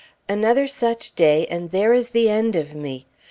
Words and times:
Another 0.27 0.65
such 0.65 1.13
day, 1.13 1.45
and 1.45 1.69
there 1.69 1.93
is 1.93 2.09
the 2.09 2.27
end 2.27 2.55
of 2.55 2.73
me! 2.73 3.05